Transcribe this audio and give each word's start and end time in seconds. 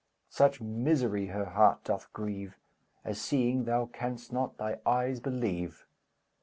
Such 0.31 0.59
misery 0.59 1.27
her 1.27 1.45
heart 1.45 1.83
doth 1.83 2.11
grieve, 2.11 2.57
As, 3.05 3.21
seeing, 3.21 3.65
thou 3.65 3.85
canst 3.93 4.33
not 4.33 4.57
thy 4.57 4.79
eyes 4.83 5.19
believe. 5.19 5.85